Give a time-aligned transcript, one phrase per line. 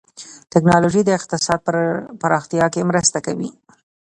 [0.51, 1.59] ټکنالوجي د اقتصاد
[2.21, 3.49] پراختیا کې مرسته کوي.